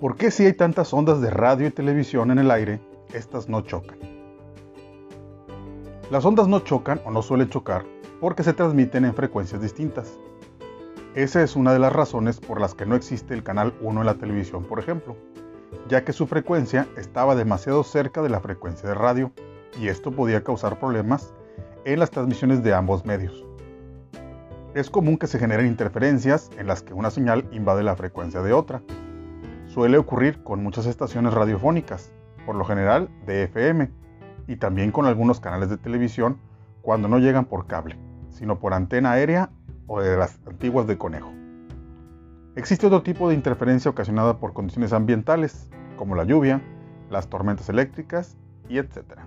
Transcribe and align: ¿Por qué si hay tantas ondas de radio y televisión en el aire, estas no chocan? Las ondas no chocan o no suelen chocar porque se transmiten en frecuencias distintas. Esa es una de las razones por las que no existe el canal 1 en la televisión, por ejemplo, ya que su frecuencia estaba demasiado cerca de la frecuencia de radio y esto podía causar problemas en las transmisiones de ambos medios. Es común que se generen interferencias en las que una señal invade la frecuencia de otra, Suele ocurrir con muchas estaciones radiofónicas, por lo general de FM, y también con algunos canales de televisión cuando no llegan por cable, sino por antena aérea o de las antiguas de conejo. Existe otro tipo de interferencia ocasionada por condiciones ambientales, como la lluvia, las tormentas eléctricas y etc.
¿Por 0.00 0.14
qué 0.14 0.30
si 0.30 0.46
hay 0.46 0.52
tantas 0.52 0.94
ondas 0.94 1.20
de 1.20 1.28
radio 1.28 1.66
y 1.66 1.72
televisión 1.72 2.30
en 2.30 2.38
el 2.38 2.52
aire, 2.52 2.78
estas 3.12 3.48
no 3.48 3.62
chocan? 3.62 3.98
Las 6.08 6.24
ondas 6.24 6.46
no 6.46 6.60
chocan 6.60 7.00
o 7.04 7.10
no 7.10 7.20
suelen 7.20 7.48
chocar 7.48 7.84
porque 8.20 8.44
se 8.44 8.52
transmiten 8.52 9.04
en 9.04 9.14
frecuencias 9.14 9.60
distintas. 9.60 10.16
Esa 11.16 11.42
es 11.42 11.56
una 11.56 11.72
de 11.72 11.80
las 11.80 11.92
razones 11.92 12.38
por 12.38 12.60
las 12.60 12.74
que 12.74 12.86
no 12.86 12.94
existe 12.94 13.34
el 13.34 13.42
canal 13.42 13.74
1 13.80 13.98
en 13.98 14.06
la 14.06 14.14
televisión, 14.14 14.62
por 14.62 14.78
ejemplo, 14.78 15.16
ya 15.88 16.04
que 16.04 16.12
su 16.12 16.28
frecuencia 16.28 16.86
estaba 16.96 17.34
demasiado 17.34 17.82
cerca 17.82 18.22
de 18.22 18.28
la 18.28 18.38
frecuencia 18.38 18.88
de 18.88 18.94
radio 18.94 19.32
y 19.80 19.88
esto 19.88 20.12
podía 20.12 20.44
causar 20.44 20.78
problemas 20.78 21.34
en 21.84 21.98
las 21.98 22.12
transmisiones 22.12 22.62
de 22.62 22.72
ambos 22.72 23.04
medios. 23.04 23.44
Es 24.74 24.90
común 24.90 25.18
que 25.18 25.26
se 25.26 25.40
generen 25.40 25.66
interferencias 25.66 26.52
en 26.56 26.68
las 26.68 26.82
que 26.82 26.94
una 26.94 27.10
señal 27.10 27.48
invade 27.50 27.82
la 27.82 27.96
frecuencia 27.96 28.42
de 28.42 28.52
otra, 28.52 28.80
Suele 29.68 29.98
ocurrir 29.98 30.42
con 30.42 30.62
muchas 30.62 30.86
estaciones 30.86 31.34
radiofónicas, 31.34 32.10
por 32.46 32.56
lo 32.56 32.64
general 32.64 33.08
de 33.26 33.44
FM, 33.44 33.90
y 34.46 34.56
también 34.56 34.90
con 34.90 35.04
algunos 35.04 35.40
canales 35.40 35.68
de 35.68 35.76
televisión 35.76 36.38
cuando 36.80 37.06
no 37.06 37.18
llegan 37.18 37.44
por 37.44 37.66
cable, 37.66 37.98
sino 38.30 38.58
por 38.58 38.72
antena 38.72 39.12
aérea 39.12 39.50
o 39.86 40.00
de 40.00 40.16
las 40.16 40.40
antiguas 40.46 40.86
de 40.86 40.96
conejo. 40.96 41.30
Existe 42.56 42.86
otro 42.86 43.02
tipo 43.02 43.28
de 43.28 43.34
interferencia 43.34 43.90
ocasionada 43.90 44.38
por 44.38 44.54
condiciones 44.54 44.94
ambientales, 44.94 45.70
como 45.96 46.14
la 46.14 46.24
lluvia, 46.24 46.62
las 47.10 47.28
tormentas 47.28 47.68
eléctricas 47.68 48.38
y 48.70 48.78
etc. 48.78 49.18